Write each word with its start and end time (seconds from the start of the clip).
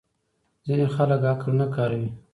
ځینې 0.65 0.87
خلک 0.95 1.21
عقل 1.31 1.51
نه 1.59 1.67
کاروي. 1.75 2.09